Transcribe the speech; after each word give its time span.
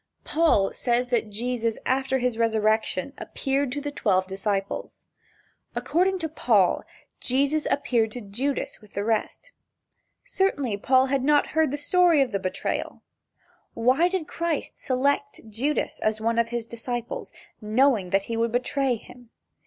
Paul 0.23 0.73
says 0.73 1.09
that 1.09 1.29
Jesus 1.29 1.77
after 1.85 2.17
his 2.17 2.35
resurrection 2.35 3.13
appeared 3.19 3.71
to 3.73 3.79
the 3.79 3.91
twelve 3.91 4.25
disciples. 4.25 5.05
According 5.75 6.17
to 6.17 6.27
Paul, 6.27 6.81
Jesus 7.19 7.67
appeared 7.69 8.09
to 8.13 8.19
Judas 8.21 8.81
with 8.81 8.95
the 8.95 9.03
rest. 9.03 9.51
Certainly 10.23 10.77
Paul 10.77 11.05
had 11.05 11.23
not 11.23 11.49
heard 11.53 11.69
the 11.69 11.77
story 11.77 12.19
of 12.23 12.31
the 12.31 12.39
betrayal. 12.39 13.03
Why 13.75 14.07
did 14.07 14.27
Christ 14.27 14.75
select 14.75 15.41
Judas 15.47 15.99
as 15.99 16.19
one 16.19 16.39
of 16.39 16.49
his 16.49 16.65
disciples, 16.65 17.31
knowing 17.61 18.09
that 18.09 18.23
he 18.23 18.35
would 18.35 18.51
betray 18.51 18.95
him? 18.95 19.29